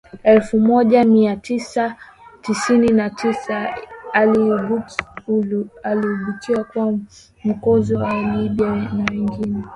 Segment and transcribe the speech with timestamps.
[0.23, 1.95] elfu moja mia tisa
[2.41, 3.77] sitini na tisa
[5.83, 6.93] aliibukia kuwa
[7.43, 9.55] mkombozi wa Walibya na wengi